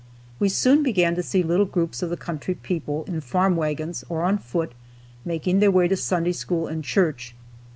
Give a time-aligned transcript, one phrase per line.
[0.39, 4.23] We soon began to see little groups of the country people, in farm wagons, or
[4.23, 4.71] on foot,
[5.23, 7.35] making their way to Sunday school and church.